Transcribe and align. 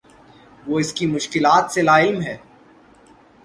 وہ 0.67 0.79
اس 0.79 0.93
کی 0.93 1.05
مشکلات 1.05 1.71
سے 1.71 1.81
لاعلم 1.81 2.21
ہے 2.21 2.37